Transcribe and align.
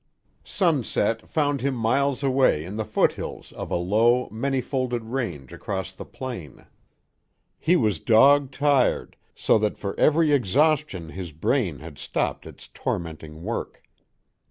Sunset 0.43 1.29
found 1.29 1.61
him 1.61 1.75
miles 1.75 2.23
away 2.23 2.65
in 2.65 2.75
the 2.75 2.83
foothills 2.85 3.51
of 3.51 3.69
a 3.69 3.75
low, 3.75 4.27
many 4.31 4.59
folded 4.59 5.03
range 5.05 5.53
across 5.53 5.93
the 5.93 6.05
plain. 6.05 6.65
He 7.59 7.75
was 7.75 7.99
dog 7.99 8.49
tired, 8.49 9.15
so 9.35 9.59
that 9.59 9.77
for 9.77 9.93
very 9.93 10.33
exhaustion 10.33 11.09
his 11.09 11.33
brain 11.33 11.77
had 11.77 11.99
stopped 11.99 12.47
its 12.47 12.67
tormenting 12.67 13.43
work. 13.43 13.83